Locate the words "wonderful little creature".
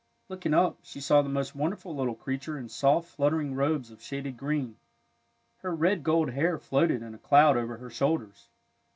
1.55-2.57